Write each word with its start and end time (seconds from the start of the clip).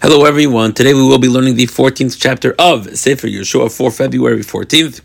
Hello, 0.00 0.26
everyone. 0.26 0.72
Today 0.74 0.94
we 0.94 1.02
will 1.02 1.18
be 1.18 1.26
learning 1.26 1.56
the 1.56 1.66
14th 1.66 2.16
chapter 2.20 2.54
of 2.56 2.96
Sefer 2.96 3.26
Yehoshua 3.26 3.76
for 3.76 3.90
February 3.90 4.42
14th. 4.42 5.00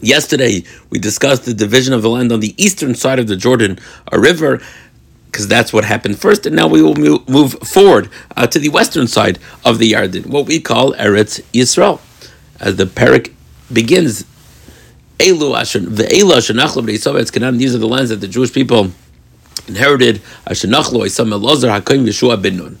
Yesterday 0.00 0.64
we 0.88 0.98
discussed 0.98 1.44
the 1.44 1.52
division 1.52 1.92
of 1.92 2.00
the 2.00 2.08
land 2.08 2.32
on 2.32 2.40
the 2.40 2.54
eastern 2.56 2.94
side 2.94 3.18
of 3.18 3.26
the 3.26 3.36
Jordan 3.36 3.78
a 4.10 4.18
river, 4.18 4.62
because 5.26 5.46
that's 5.46 5.74
what 5.74 5.84
happened 5.84 6.18
first, 6.18 6.46
and 6.46 6.56
now 6.56 6.66
we 6.66 6.80
will 6.80 6.94
move 6.96 7.52
forward 7.68 8.08
uh, 8.34 8.46
to 8.46 8.58
the 8.58 8.70
western 8.70 9.06
side 9.08 9.38
of 9.62 9.78
the 9.78 9.92
Yarden, 9.92 10.24
what 10.24 10.46
we 10.46 10.58
call 10.58 10.94
Eretz 10.94 11.42
Yisrael. 11.52 12.00
As 12.60 12.76
the 12.76 12.86
parak 12.86 13.34
begins, 13.70 14.24
Elu 15.18 15.54
Asher, 15.54 15.80
Ve'elu 15.80 16.34
Asher 16.34 16.54
Nachlo 16.54 16.82
These 17.58 17.74
are 17.74 17.78
the 17.78 17.86
lands 17.86 18.08
that 18.08 18.22
the 18.22 18.28
Jewish 18.28 18.54
people 18.54 18.90
inherited. 19.66 20.22
Asher 20.46 20.68
Nachlo 20.68 21.04
Isam 21.04 21.38
Elazar 21.38 21.78
Yehoshua 21.82 22.56
Nun. 22.56 22.78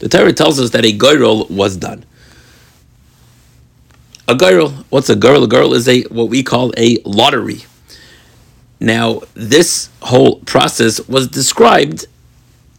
The 0.00 0.08
Torah 0.08 0.32
tells 0.32 0.60
us 0.60 0.70
that 0.70 0.84
a 0.84 0.96
goyrol 0.96 1.50
was 1.50 1.76
done. 1.76 2.04
A 4.26 4.34
girl, 4.34 4.70
what's 4.90 5.08
a 5.08 5.16
girl? 5.16 5.42
A 5.42 5.48
girl 5.48 5.72
is 5.72 5.88
a 5.88 6.02
what 6.04 6.28
we 6.28 6.42
call 6.42 6.72
a 6.76 6.98
lottery. 7.04 7.64
Now, 8.80 9.22
this 9.34 9.88
whole 10.02 10.40
process 10.40 11.00
was 11.08 11.26
described 11.28 12.06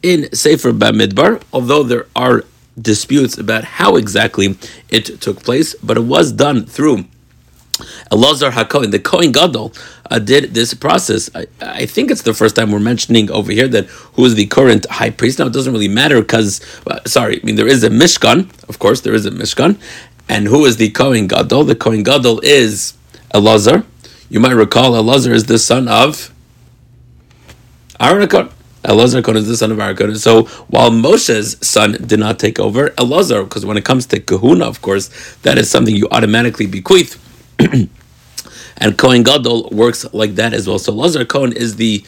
in 0.02 0.32
Sefer 0.34 0.72
Bamidbar, 0.72 1.42
although 1.52 1.84
there 1.84 2.06
are 2.16 2.46
disputes 2.80 3.38
about 3.38 3.64
how 3.64 3.96
exactly 3.96 4.58
it 4.90 5.20
took 5.20 5.44
place, 5.44 5.76
but 5.84 5.98
it 5.98 6.04
was 6.04 6.32
done 6.32 6.66
through 6.66 7.06
Elazar 8.12 8.52
HaKohen, 8.52 8.92
the 8.92 9.00
Kohen 9.00 9.32
Gadol, 9.32 9.74
uh, 10.10 10.20
did 10.20 10.54
this 10.54 10.74
process. 10.74 11.30
I, 11.36 11.48
I, 11.62 11.86
think 11.86 12.12
it's 12.12 12.24
the 12.24 12.34
first 12.34 12.56
time 12.56 12.72
we're 12.72 12.80
mentioning 12.80 13.30
over 13.32 13.52
here 13.52 13.68
that 13.68 13.86
who 13.86 14.26
is 14.26 14.36
the 14.36 14.48
current 14.48 14.86
high 14.90 15.10
priest. 15.10 15.40
Now, 15.40 15.48
it 15.48 15.54
doesn't 15.54 15.72
really 15.72 15.88
matter 15.88 16.22
because, 16.22 16.62
uh, 16.88 17.00
sorry, 17.06 17.40
I 17.42 17.46
mean, 17.46 17.56
there 17.56 17.68
is 17.68 17.84
a 17.84 17.90
Mishkan, 17.90 18.50
of 18.68 18.80
course, 18.80 19.02
there 19.02 19.14
is 19.14 19.26
a 19.26 19.32
Mishkan. 19.32 19.80
And 20.28 20.48
who 20.48 20.66
is 20.66 20.78
the 20.78 20.90
Kohen 20.90 21.28
Gadol? 21.28 21.64
The 21.64 21.76
Kohen 21.76 22.04
Gadol 22.04 22.40
is 22.42 22.94
Elazar. 23.34 23.86
You 24.30 24.40
might 24.40 24.54
recall 24.54 24.92
Elazar 24.92 25.32
is 25.32 25.46
the 25.46 25.58
son 25.58 25.88
of 25.88 26.34
Aaron 28.00 28.28
HaKohen. 28.28 28.52
Elazar 28.84 29.24
Kohen 29.24 29.38
is 29.38 29.48
the 29.48 29.58
son 29.58 29.72
of 29.72 29.80
Aaron. 29.80 30.16
So 30.16 30.44
while 30.68 30.92
Moshe's 30.92 31.58
son 31.68 31.98
did 32.06 32.20
not 32.20 32.40
take 32.40 32.60
over, 32.60 32.90
Elazar, 32.92 33.44
because 33.44 33.66
when 33.66 33.76
it 33.76 33.86
comes 33.86 34.06
to 34.08 34.20
kahuna, 34.20 34.66
of 34.66 34.82
course, 34.82 35.10
that 35.42 35.58
is 35.58 35.70
something 35.70 35.96
you 35.96 36.08
automatically 36.12 36.66
bequeath 36.66 37.18
and 38.78 38.98
Kohen 38.98 39.24
Gadol 39.24 39.70
works 39.72 40.06
like 40.14 40.36
that 40.36 40.54
as 40.54 40.68
well. 40.68 40.80
So 40.80 40.94
Lazar 40.94 41.26
Cohen 41.26 41.54
is 41.54 41.76
the 41.76 42.04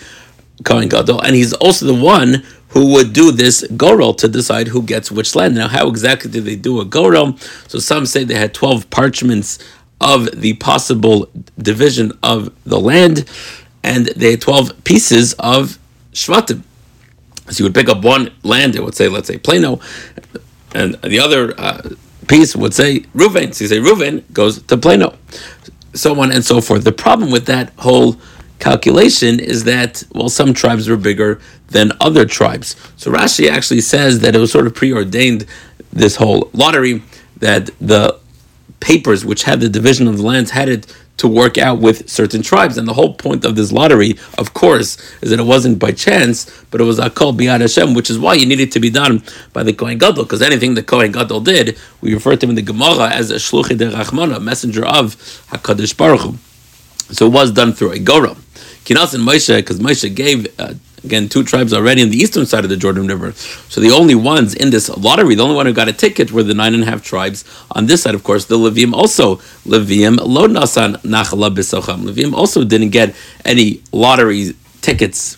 Kohen 0.64 0.90
Gadol, 0.90 1.22
and 1.22 1.36
he's 1.36 1.54
also 1.54 1.86
the 1.86 1.94
one 1.94 2.44
who 2.70 2.94
would 2.94 3.12
do 3.14 3.32
this 3.32 3.66
gorel 3.76 4.14
to 4.14 4.28
decide 4.28 4.70
who 4.70 4.82
gets 4.82 5.12
which 5.12 5.36
land. 5.36 5.56
Now, 5.56 5.68
how 5.68 5.90
exactly 5.90 6.32
did 6.32 6.46
they 6.46 6.56
do 6.56 6.80
a 6.80 6.86
gorel? 6.86 7.38
So 7.68 7.80
some 7.80 8.06
say 8.06 8.24
they 8.24 8.36
had 8.36 8.54
12 8.54 8.90
parchments 8.90 9.60
of 10.00 10.40
the 10.40 10.54
possible 10.54 11.30
division 11.58 12.12
of 12.24 12.54
the 12.64 12.80
land, 12.80 13.26
and 13.84 14.08
they 14.08 14.32
had 14.32 14.42
12 14.42 14.84
pieces 14.84 15.34
of 15.34 15.78
shvatim. 16.14 16.64
So 17.50 17.60
you 17.60 17.66
would 17.66 17.76
pick 17.76 17.90
up 17.90 18.04
one 18.04 18.32
land, 18.44 18.76
it 18.76 18.84
would 18.84 18.96
say, 18.96 19.10
let's 19.10 19.28
say 19.28 19.38
Plano, 19.38 19.82
and 20.74 20.96
the 20.96 21.20
other 21.20 21.54
uh, 21.60 21.90
piece 22.32 22.56
would 22.56 22.74
say 22.74 23.02
Reuven. 23.14 23.54
So 23.54 23.66
you 23.66 23.68
say 23.68 23.80
Reuven 23.80 24.24
goes 24.32 24.62
to 24.64 24.78
Plano, 24.78 25.18
so 25.94 26.18
on 26.22 26.32
and 26.32 26.44
so 26.46 26.62
forth. 26.62 26.86
The 26.86 26.94
problem 26.94 27.30
with 27.30 27.46
that 27.48 27.74
whole 27.80 28.16
calculation 28.60 29.40
is 29.40 29.66
that 29.66 30.04
well, 30.14 30.30
some 30.30 30.54
tribes 30.54 30.88
were 30.88 30.96
bigger 30.96 31.42
than 31.68 31.92
other 32.00 32.26
tribes. 32.26 32.78
So 32.96 33.12
Rashi 33.12 33.50
actually 33.50 33.82
says 33.82 34.22
that 34.22 34.34
it 34.34 34.40
was 34.40 34.50
sort 34.50 34.66
of 34.66 34.74
preordained 34.74 35.46
this 35.92 36.16
whole 36.16 36.50
lottery 36.54 37.04
that 37.38 37.70
the 37.82 38.18
papers 38.82 39.24
which 39.24 39.44
had 39.44 39.62
the 39.62 39.70
division 39.70 40.08
of 40.08 40.18
the 40.18 40.24
lands 40.24 40.52
had 40.52 40.68
it 40.68 40.94
to 41.18 41.28
work 41.28 41.58
out 41.58 41.80
with 41.80 42.10
certain 42.10 42.42
tribes. 42.42 42.78
And 42.78 42.88
the 42.88 42.94
whole 42.94 43.14
point 43.14 43.46
of 43.46 43.56
this 43.56 43.72
lottery, 43.72 44.18
of 44.38 44.54
course, 44.54 44.98
is 45.22 45.30
that 45.30 45.40
it 45.40 45.46
wasn't 45.46 45.78
by 45.78 45.92
chance, 45.92 46.50
but 46.72 46.82
it 46.82 46.84
was 46.84 46.98
a 46.98 47.10
Akol 47.10 47.38
Biad 47.38 47.62
Hashem, 47.62 47.94
which 47.94 48.10
is 48.10 48.18
why 48.18 48.36
it 48.36 48.48
needed 48.48 48.72
to 48.72 48.80
be 48.80 48.90
done 48.90 49.24
by 49.54 49.62
the 49.64 49.72
Kohen 49.72 50.00
Gadol, 50.00 50.24
because 50.24 50.42
anything 50.42 50.74
the 50.74 50.84
Kohen 50.84 51.12
Gadol 51.12 51.42
did, 51.42 51.78
we 52.02 52.14
refer 52.14 52.36
to 52.36 52.46
him 52.46 52.50
in 52.50 52.56
the 52.56 52.62
Gemara 52.64 53.10
as 53.10 53.30
a 53.30 53.36
Shluchi 53.36 53.78
de 53.78 53.92
Rachmana, 53.92 54.42
messenger 54.42 54.86
of 54.86 55.16
HaKadosh 55.52 55.96
Baruch 55.96 56.22
Hu. 56.22 56.38
So 57.14 57.28
it 57.28 57.34
was 57.34 57.52
done 57.52 57.74
through 57.74 57.92
a 57.92 58.00
Gora. 58.00 58.36
Kinas 58.86 59.14
and 59.14 59.28
Moshe, 59.28 59.56
because 59.58 59.80
Moshe 59.80 60.14
gave 60.14 60.48
uh, 60.60 60.74
Again, 61.04 61.30
two 61.30 61.44
tribes 61.44 61.74
already 61.74 62.04
on 62.04 62.10
the 62.10 62.18
eastern 62.18 62.46
side 62.46 62.64
of 62.64 62.70
the 62.70 62.78
Jordan 62.78 63.08
River. 63.08 63.32
So 63.32 63.82
the 63.82 63.90
only 63.90 64.14
ones 64.14 64.54
in 64.54 64.70
this 64.70 64.88
lottery, 64.90 65.34
the 65.34 65.42
only 65.42 65.56
one 65.56 65.66
who 65.66 65.74
got 65.74 65.88
a 65.88 65.94
ticket 65.94 66.32
were 66.32 66.44
the 66.44 66.54
nine 66.54 66.76
and 66.76 66.84
a 66.84 66.86
half 66.86 67.04
tribes 67.04 67.44
on 67.72 67.88
this 67.88 68.04
side. 68.04 68.14
Of 68.14 68.24
course, 68.24 68.46
the 68.46 68.58
Levim 68.58 68.94
also, 68.94 69.38
Levim, 69.66 70.20
Lo 70.22 70.48
Nasan 70.48 70.98
Nachala 70.98 71.54
Bisocham. 71.54 72.04
Levim 72.04 72.34
also 72.34 72.64
didn't 72.64 72.90
get 72.90 73.16
any 73.44 73.82
lottery 73.92 74.54
tickets. 74.82 75.38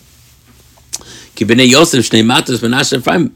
Yosef, 1.36 2.10
Menashe, 2.10 3.32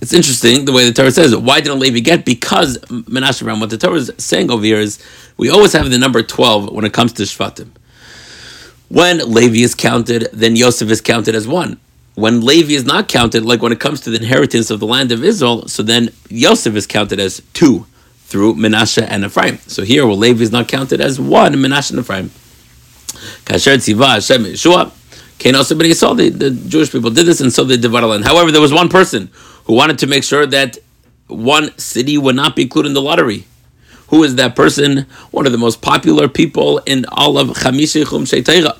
It's 0.00 0.12
interesting 0.12 0.64
the 0.64 0.72
way 0.72 0.84
the 0.84 0.92
Torah 0.92 1.12
says 1.12 1.32
it. 1.32 1.40
Why 1.40 1.60
didn't 1.60 1.78
Levi 1.78 2.00
get? 2.00 2.24
Because 2.24 2.76
Menashe. 2.78 3.60
What 3.60 3.70
the 3.70 3.78
Torah 3.78 3.94
is 3.94 4.10
saying 4.18 4.50
over 4.50 4.64
here 4.64 4.80
is 4.80 4.98
we 5.36 5.48
always 5.48 5.72
have 5.74 5.90
the 5.90 5.98
number 5.98 6.22
12 6.24 6.72
when 6.72 6.84
it 6.84 6.92
comes 6.92 7.12
to 7.14 7.22
Shvatim. 7.22 7.70
When 8.90 9.18
Levi 9.18 9.58
is 9.58 9.76
counted, 9.76 10.28
then 10.32 10.56
Yosef 10.56 10.90
is 10.90 11.00
counted 11.00 11.36
as 11.36 11.46
one. 11.46 11.78
When 12.16 12.44
Levi 12.44 12.72
is 12.72 12.84
not 12.84 13.06
counted, 13.06 13.44
like 13.44 13.62
when 13.62 13.70
it 13.70 13.78
comes 13.78 14.00
to 14.00 14.10
the 14.10 14.16
inheritance 14.16 14.68
of 14.68 14.80
the 14.80 14.86
land 14.86 15.12
of 15.12 15.22
Israel, 15.22 15.68
so 15.68 15.84
then 15.84 16.10
Yosef 16.28 16.74
is 16.74 16.88
counted 16.88 17.20
as 17.20 17.40
two 17.52 17.86
through 18.24 18.54
Menashe 18.54 19.06
and 19.08 19.24
Ephraim. 19.24 19.58
So 19.68 19.84
here, 19.84 20.04
well, 20.04 20.16
Levi 20.16 20.42
is 20.42 20.50
not 20.50 20.66
counted 20.66 21.00
as 21.00 21.20
one, 21.20 21.54
Menashe 21.54 21.92
and 21.92 22.00
Ephraim. 22.00 22.30
Kasher 23.46 23.76
Tziva 23.76 24.14
Hashem 24.14 24.42
Yehoshua. 24.42 24.90
Cain 25.38 25.54
also 25.54 25.76
but 25.76 25.86
saw 25.94 26.12
the, 26.12 26.28
the 26.28 26.50
Jewish 26.50 26.90
people 26.90 27.10
did 27.10 27.26
this 27.26 27.40
and 27.40 27.52
so 27.52 27.62
they 27.62 27.76
divided 27.76 28.08
land. 28.08 28.24
However, 28.24 28.50
there 28.50 28.60
was 28.60 28.72
one 28.72 28.88
person 28.88 29.30
who 29.64 29.74
wanted 29.74 30.00
to 30.00 30.08
make 30.08 30.24
sure 30.24 30.46
that 30.46 30.78
one 31.28 31.78
city 31.78 32.18
would 32.18 32.34
not 32.34 32.56
be 32.56 32.62
included 32.62 32.88
in 32.88 32.94
the 32.94 33.00
lottery. 33.00 33.46
Who 34.10 34.24
is 34.24 34.34
that 34.36 34.56
person? 34.56 35.06
One 35.30 35.46
of 35.46 35.52
the 35.52 35.58
most 35.58 35.80
popular 35.82 36.28
people 36.28 36.78
in 36.86 37.06
all 37.10 37.38
of 37.38 37.48
Chamishi 37.48 38.08
Chum 38.08 38.24
Sheiteira. 38.24 38.76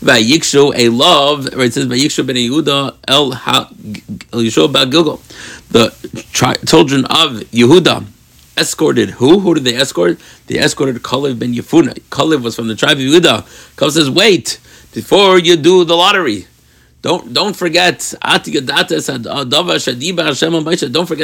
Vayikshu, 0.00 0.72
a 0.76 0.88
love, 0.88 1.52
where 1.54 1.66
it 1.66 1.74
says 1.74 1.86
Vayikshu 1.86 2.26
ben 2.26 2.36
Yehuda 2.36 2.96
el 3.06 3.32
Yehoshua 3.32 4.72
ba 4.72 4.86
Gilgal. 4.86 5.20
The 5.70 5.90
tri- 6.32 6.56
children 6.66 7.04
of 7.04 7.42
Yehuda 7.52 8.04
escorted 8.56 9.10
who? 9.10 9.40
Who 9.40 9.54
did 9.54 9.64
they 9.64 9.74
escort? 9.76 10.18
They 10.46 10.58
escorted 10.58 11.02
Kalev 11.02 11.38
ben 11.38 11.54
Yefuna. 11.54 11.94
Kalev 12.10 12.42
was 12.42 12.56
from 12.56 12.68
the 12.68 12.74
tribe 12.74 12.96
of 12.96 13.02
Yehuda. 13.02 13.42
Kalev 13.76 13.92
says, 13.92 14.10
wait, 14.10 14.58
before 14.92 15.38
you 15.38 15.56
do 15.56 15.84
the 15.84 15.96
lottery, 15.96 16.46
don't 17.02 17.34
don't 17.34 17.54
forget. 17.56 18.14
Don't 18.22 18.44
forget 18.44 18.66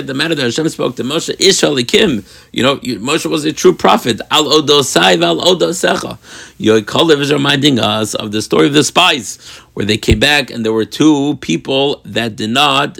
the 0.07 0.15
matter 0.15 0.35
that 0.35 0.43
Hashem 0.43 0.69
spoke 0.71 0.97
to 0.97 1.05
Moshe. 1.05 1.37
Ishalikim. 1.37 2.25
You 2.53 2.63
know, 2.65 2.79
Moshe 2.79 3.27
was 3.27 3.45
a 3.45 3.53
true 3.53 3.73
prophet. 3.73 4.21
Al 4.33 4.47
odosai 4.47 5.23
al 5.23 5.41
odosecha. 5.41 6.19
Yoikalev 6.59 7.21
is 7.21 7.33
reminding 7.33 7.79
us 7.79 8.15
of 8.15 8.33
the 8.33 8.43
story 8.43 8.67
of 8.67 8.73
the 8.73 8.83
spies, 8.83 9.37
where 9.75 9.87
they 9.87 9.97
came 9.97 10.19
back 10.19 10.51
and 10.51 10.65
there 10.65 10.73
were 10.73 10.85
two 10.85 11.37
people 11.37 12.03
that 12.05 12.35
did 12.35 12.51
not 12.51 12.99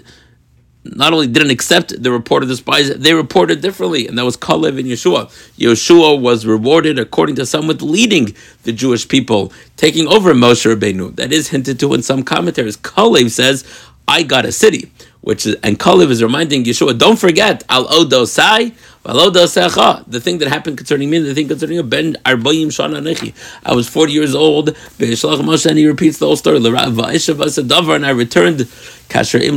not 0.95 1.13
only 1.13 1.27
didn't 1.27 1.51
accept 1.51 2.03
the 2.03 2.11
report 2.11 2.43
of 2.43 2.49
the 2.49 2.57
spies, 2.57 2.95
they 2.97 3.15
reported 3.15 3.61
differently, 3.61 4.07
and 4.07 4.19
that 4.19 4.25
was 4.25 4.37
Kalev 4.37 4.79
and 4.79 4.89
Yehoshua. 4.89 5.29
Yehoshua 5.59 6.21
was 6.21 6.47
rewarded 6.47 6.99
according 6.99 7.37
to 7.37 7.47
some 7.47 7.67
with 7.67 7.83
leading 7.83 8.35
the 8.65 8.73
Jewish 8.73 9.07
people, 9.07 9.53
taking 9.77 10.07
over 10.09 10.35
Moshe 10.35 10.67
Rabbeinu. 10.73 11.17
That 11.17 11.33
is 11.33 11.49
hinted 11.49 11.79
to 11.81 11.95
in 11.95 12.03
some 12.03 12.23
commentaries. 12.23 12.77
Kalev 12.77 13.31
says, 13.31 13.65
"I 14.07 14.23
got 14.23 14.47
a 14.47 14.53
city," 14.53 14.91
which 15.29 15.45
is, 15.45 15.57
and 15.63 15.79
Kalev 15.79 16.09
is 16.09 16.23
reminding 16.23 16.65
Yehoshua, 16.65 16.97
"Don't 16.97 17.19
forget 17.19 17.63
al 17.69 17.87
odosai." 17.89 18.73
The 19.05 20.21
thing 20.21 20.39
that 20.39 20.49
happened 20.49 20.79
concerning 20.79 21.11
me, 21.11 21.19
the 21.19 21.35
thing 21.35 21.49
concerning 21.49 21.87
Ben 21.87 22.17
Arbayim 22.25 22.69
Shana 22.69 23.03
Nechi. 23.03 23.35
I 23.63 23.75
was 23.75 23.87
40 23.89 24.15
years 24.15 24.35
old, 24.35 24.75
and 24.99 25.79
he 25.79 25.87
repeats 25.87 26.17
the 26.17 26.25
whole 26.25 26.37
story. 26.37 26.57
And 26.57 26.67
I 28.07 28.11
returned 28.11 28.61
Im 28.61 28.67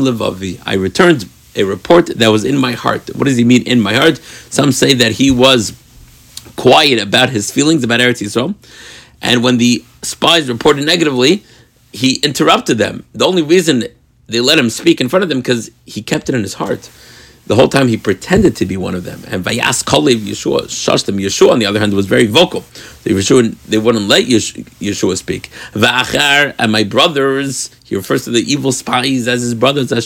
Levavi. 0.08 0.60
I 0.66 0.74
returned 0.74 1.30
a 1.56 1.64
report 1.64 2.08
that 2.08 2.28
was 2.28 2.44
in 2.44 2.58
my 2.58 2.74
heart. 2.74 3.10
What 3.16 3.28
does 3.30 3.38
he 3.38 3.46
mean 3.46 3.64
in 3.64 3.80
my 3.80 3.94
heart? 3.94 4.20
Some 4.50 4.74
say 4.74 4.94
that 4.96 5.14
he 5.14 5.32
was 5.32 5.72
quiet 6.58 7.00
about 7.00 7.30
his 7.30 7.50
feelings 7.50 7.86
about 7.86 8.02
Eretz 8.02 8.22
Yisrael, 8.22 8.56
and 9.22 9.42
when 9.42 9.58
the 9.58 9.86
spies 10.02 10.50
reported 10.50 10.86
negatively, 10.86 11.44
he 11.94 12.20
interrupted 12.24 12.78
them. 12.78 13.06
The 13.14 13.26
only 13.26 13.42
reason 13.42 13.86
they 14.32 14.40
let 14.40 14.58
him 14.58 14.70
speak 14.70 15.02
in 15.02 15.10
front 15.10 15.24
of 15.24 15.30
them 15.30 15.40
because 15.40 15.70
he 15.86 16.02
kept 16.02 16.30
it 16.30 16.36
in 16.36 16.42
his 16.42 16.56
heart. 16.56 16.90
the 17.48 17.56
whole 17.56 17.68
time 17.68 17.88
he 17.88 17.98
pretended 17.98 18.56
to 18.56 18.66
be 18.66 18.78
one 18.78 18.96
of 18.96 19.04
them. 19.04 19.22
And 19.28 19.44
Vayas 19.44 19.84
Kalev 19.84 20.20
Yeshua 20.20 20.64
Shashtem. 20.68 21.20
Yehoshua, 21.20 21.52
on 21.52 21.60
the 21.60 21.66
other 21.66 21.80
hand, 21.80 21.94
was 21.94 22.06
very 22.06 22.28
vocal. 22.28 22.64
They, 23.04 23.12
Yehoshua, 23.12 23.56
they 23.68 23.78
wouldn't 23.78 24.08
let 24.08 24.26
Yehoshua 24.26 25.18
speak. 25.18 25.50
Va'achar, 25.74 26.56
and 26.60 26.72
my 26.72 26.84
brothers, 26.84 27.72
he 27.84 27.96
refers 27.96 28.26
to 28.26 28.32
the 28.32 28.40
evil 28.40 28.72
spies 28.72 29.28
as 29.28 29.42
his 29.42 29.56
brothers. 29.56 29.90
They, 29.90 30.00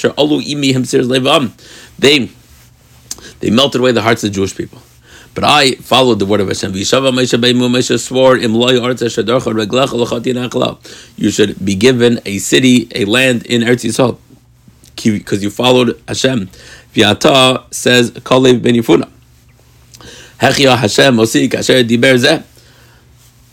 they 3.40 3.50
melted 3.52 3.82
away 3.82 3.92
the 3.92 4.02
hearts 4.02 4.24
of 4.24 4.32
the 4.32 4.36
Jewish 4.36 4.56
people. 4.56 4.82
But 5.36 5.44
I 5.44 5.72
followed 5.76 6.20
the 6.20 6.26
word 6.26 6.40
of 6.40 6.48
Hashem. 6.48 6.74
You 6.74 6.86
should 11.32 11.66
be 11.66 11.76
given 11.76 12.22
a 12.26 12.38
city, 12.38 12.88
a 12.96 13.04
land 13.04 13.46
in 13.46 13.62
Eretz 13.62 13.84
Yisrael, 13.84 14.18
because 14.96 15.44
you 15.44 15.50
followed 15.50 16.02
Hashem. 16.08 16.48
Viata 16.94 17.74
says, 17.74 18.12
Kalev 18.12 18.62
ben 18.64 18.76
Yifuna. 18.76 19.10
Hashem 20.38 21.18
Diber. 21.18 22.44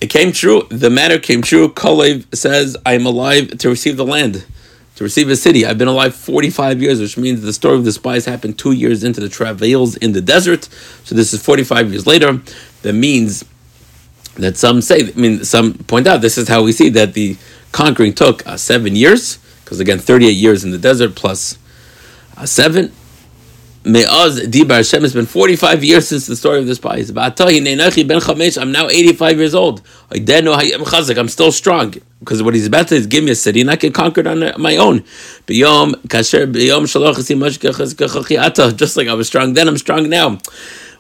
It 0.01 0.07
came 0.07 0.33
true. 0.33 0.63
The 0.71 0.91
matter 0.91 1.19
came 1.19 1.43
true. 1.43 1.69
Kalev 1.69 2.33
says, 2.35 2.77
I 2.87 2.95
am 2.95 3.07
alive 3.07 3.59
to 3.59 3.69
receive 3.69 3.97
the 3.97 4.07
land 4.07 4.47
to 5.03 5.05
receive 5.05 5.29
a 5.29 5.37
city. 5.37 5.67
I've 5.67 5.79
been 5.79 5.89
alive 5.89 6.15
45 6.15 6.81
years, 6.81 7.01
which 7.01 7.19
means 7.19 7.43
the 7.43 7.53
story 7.53 7.77
of 7.77 7.85
the 7.85 7.93
spies 7.93 8.25
happened 8.25 8.57
two 8.57 8.71
years 8.71 9.03
into 9.03 9.21
the 9.21 9.29
travails 9.29 9.97
in 9.97 10.13
the 10.13 10.21
desert. 10.21 10.69
So 11.05 11.17
this 11.17 11.35
is 11.35 11.43
45 11.43 11.91
years 11.91 12.07
later. 12.07 12.41
That 12.83 12.93
means 12.93 13.45
that 14.37 14.57
some 14.57 14.81
say, 14.81 15.09
I 15.09 15.19
mean, 15.19 15.45
some 15.45 15.75
point 15.75 16.07
out 16.07 16.21
this 16.21 16.39
is 16.39 16.49
how 16.49 16.63
we 16.63 16.73
see 16.73 16.89
that 16.91 17.15
the 17.15 17.37
conquering 17.73 18.13
took 18.13 18.47
uh, 18.47 18.57
seven 18.57 18.95
years, 18.95 19.39
because 19.65 19.81
again, 19.81 19.99
38 19.99 20.31
years 20.31 20.65
in 20.65 20.71
the 20.71 20.79
desert 20.79 21.17
plus 21.17 21.59
uh, 22.37 22.47
seven. 22.47 22.93
Me'az 23.85 24.39
Dibar 24.41 24.77
Hashem 24.77 25.03
has 25.03 25.13
been 25.13 25.27
45 25.27 25.83
years 25.83 26.07
since 26.07 26.29
the 26.29 26.37
story 26.37 26.61
of 26.61 26.67
the 26.67 26.75
spies. 26.77 27.11
I'm 27.11 28.73
now 28.73 28.89
85 28.89 29.39
years 29.39 29.55
old. 29.57 29.83
I'm 30.13 31.29
still 31.29 31.51
strong. 31.51 31.95
Because 32.21 32.45
what 32.45 32.55
he's 32.55 32.69
about 32.69 32.87
to 32.89 32.95
is 32.95 33.09
give 33.09 33.25
me 33.25 33.33
a 33.33 33.35
city 33.35 33.61
and 33.61 33.69
I 33.69 33.75
can 33.75 33.93
conquer 33.93 34.21
it 34.21 34.29
on 34.29 34.53
my 34.63 34.77
own. 34.77 35.03
Just 35.49 36.33
like 38.97 39.09
I 39.09 39.15
was 39.15 39.27
strong 39.27 39.55
then, 39.55 39.69
I'm 39.69 39.79
strong 39.79 40.09
now. 40.09 40.39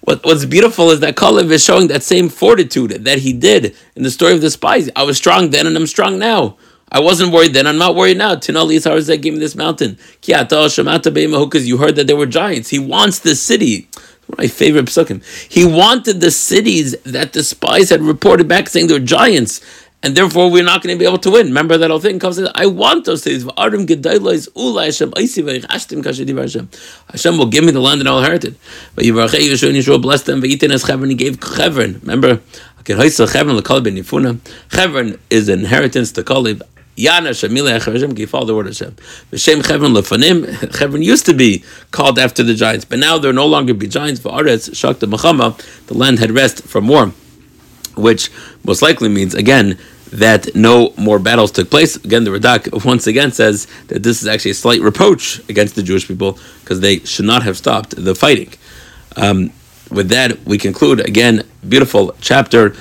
What, 0.00 0.24
what's 0.24 0.44
beautiful 0.44 0.90
is 0.90 0.98
that 1.00 1.14
Kalev 1.14 1.52
is 1.52 1.62
showing 1.62 1.86
that 1.86 2.02
same 2.02 2.28
fortitude 2.28 3.04
that 3.04 3.18
he 3.18 3.32
did 3.32 3.76
in 3.94 4.02
the 4.02 4.10
story 4.10 4.32
of 4.32 4.40
the 4.40 4.50
spies. 4.50 4.90
I 4.96 5.04
was 5.04 5.16
strong 5.16 5.50
then 5.50 5.68
and 5.68 5.76
I'm 5.76 5.86
strong 5.86 6.18
now. 6.18 6.56
I 6.94 7.00
wasn't 7.00 7.32
worried 7.32 7.54
then. 7.54 7.66
I'm 7.66 7.78
not 7.78 7.96
worried 7.96 8.18
now. 8.18 8.34
Tinali 8.34 8.76
Sarzek 8.76 9.22
gave 9.22 9.32
me 9.32 9.38
this 9.38 9.56
mountain. 9.56 9.96
Because 10.20 11.66
you 11.66 11.78
heard 11.78 11.96
that 11.96 12.06
there 12.06 12.16
were 12.16 12.26
giants. 12.26 12.68
He 12.68 12.78
wants 12.78 13.20
the 13.20 13.34
city. 13.34 13.88
My 14.36 14.46
favorite 14.46 14.84
psukim. 14.86 15.24
He 15.50 15.64
wanted 15.64 16.20
the 16.20 16.30
cities 16.30 16.94
that 17.02 17.32
the 17.32 17.42
spies 17.42 17.88
had 17.88 18.02
reported 18.02 18.46
back 18.46 18.68
saying 18.68 18.88
they 18.88 18.94
were 18.94 19.00
giants. 19.00 19.62
And 20.04 20.16
therefore, 20.16 20.50
we're 20.50 20.64
not 20.64 20.82
going 20.82 20.96
to 20.96 20.98
be 20.98 21.06
able 21.06 21.18
to 21.18 21.30
win. 21.30 21.46
Remember 21.46 21.78
that 21.78 21.88
whole 21.88 22.00
thing 22.00 22.18
comes. 22.18 22.36
I 22.40 22.66
want 22.66 23.04
those 23.04 23.22
cities. 23.22 23.44
Hashem 23.44 23.86
will 27.38 27.46
give 27.46 27.64
me 27.64 27.70
the 27.70 27.80
land 27.80 28.00
and 28.00 28.08
I'll 28.08 28.18
inherit 28.18 28.44
it. 28.44 28.56
But 28.96 29.04
Yehoshua 29.04 30.02
blessed 30.02 30.26
them. 30.26 30.42
He 30.42 30.56
gave 30.56 31.38
Chevron. 31.40 32.00
Remember, 32.00 32.40
Chevron 32.84 33.06
is 35.30 35.48
an 35.48 35.60
inheritance 35.60 36.10
to 36.12 36.24
Kalev. 36.24 36.62
Yana 36.96 37.30
Shamila 37.30 37.80
Hashem, 37.80 38.14
follow 38.26 38.44
the 38.44 38.54
word 38.54 38.66
of 38.66 38.78
Hashem. 38.78 38.96
Shem 39.34 39.62
Chevron 39.62 39.92
Lefanim, 39.92 40.46
Chevron 40.78 41.02
used 41.02 41.24
to 41.26 41.34
be 41.34 41.64
called 41.90 42.18
after 42.18 42.42
the 42.42 42.54
giants, 42.54 42.84
but 42.84 42.98
now 42.98 43.18
there 43.18 43.32
no 43.32 43.46
longer 43.46 43.72
be 43.72 43.86
giants. 43.86 44.20
For 44.20 44.30
Aretz 44.30 44.70
Shakta 44.70 45.10
Machama, 45.10 45.56
the 45.86 45.94
land 45.94 46.18
had 46.18 46.30
rest 46.30 46.64
from 46.64 46.88
war, 46.88 47.12
which 47.96 48.30
most 48.64 48.82
likely 48.82 49.08
means 49.08 49.34
again 49.34 49.78
that 50.12 50.54
no 50.54 50.92
more 50.98 51.18
battles 51.18 51.50
took 51.50 51.70
place. 51.70 51.96
Again, 51.96 52.24
the 52.24 52.30
Radak 52.30 52.84
once 52.84 53.06
again 53.06 53.32
says 53.32 53.66
that 53.88 54.02
this 54.02 54.20
is 54.20 54.28
actually 54.28 54.50
a 54.50 54.54
slight 54.54 54.82
reproach 54.82 55.38
against 55.48 55.74
the 55.74 55.82
Jewish 55.82 56.06
people 56.06 56.38
because 56.60 56.80
they 56.80 56.98
should 57.00 57.24
not 57.24 57.42
have 57.42 57.56
stopped 57.56 57.96
the 57.96 58.14
fighting. 58.14 58.52
Um, 59.16 59.50
with 59.90 60.10
that, 60.10 60.44
we 60.44 60.58
conclude 60.58 61.00
again, 61.00 61.44
beautiful 61.66 62.14
chapter 62.20 62.76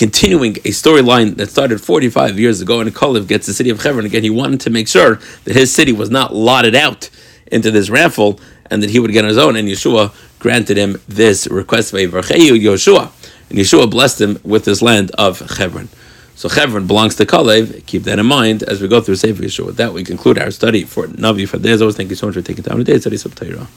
continuing 0.00 0.52
a 0.64 0.70
storyline 0.70 1.36
that 1.36 1.50
started 1.50 1.78
45 1.78 2.38
years 2.38 2.62
ago, 2.62 2.80
and 2.80 2.88
Kalev 2.94 3.28
gets 3.28 3.46
the 3.46 3.52
city 3.52 3.68
of 3.68 3.82
Hebron 3.82 4.06
again. 4.06 4.22
He 4.22 4.30
wanted 4.30 4.62
to 4.62 4.70
make 4.70 4.88
sure 4.88 5.16
that 5.44 5.54
his 5.54 5.74
city 5.74 5.92
was 5.92 6.08
not 6.08 6.34
lotted 6.34 6.74
out 6.74 7.10
into 7.52 7.70
this 7.70 7.90
raffle 7.90 8.40
and 8.70 8.82
that 8.82 8.88
he 8.88 8.98
would 8.98 9.12
get 9.12 9.26
his 9.26 9.36
own. 9.36 9.56
And 9.56 9.68
Yehoshua 9.68 10.14
granted 10.38 10.78
him 10.78 10.96
this 11.06 11.46
request 11.48 11.92
by 11.92 12.06
Yehoshua. 12.06 13.12
And 13.50 13.58
Yehoshua 13.58 13.90
blessed 13.90 14.22
him 14.22 14.38
with 14.42 14.64
this 14.64 14.80
land 14.80 15.10
of 15.18 15.38
Hebron. 15.58 15.90
So 16.34 16.48
Hebron 16.48 16.86
belongs 16.86 17.16
to 17.16 17.26
Kalev. 17.26 17.84
Keep 17.84 18.04
that 18.04 18.18
in 18.18 18.24
mind 18.24 18.62
as 18.62 18.80
we 18.80 18.88
go 18.88 19.02
through 19.02 19.16
Sefer 19.16 19.42
Yehoshua. 19.42 19.66
With 19.66 19.76
that, 19.76 19.92
we 19.92 20.02
conclude 20.02 20.38
our 20.38 20.50
study 20.50 20.84
for 20.84 21.08
Navi 21.08 21.46
for 21.46 21.58
Thank 21.58 22.08
you 22.08 22.16
so 22.16 22.24
much 22.24 22.36
for 22.36 22.40
taking 22.40 22.64
time 22.64 22.78
today. 22.78 22.98
Study 22.98 23.18
Torah. 23.18 23.68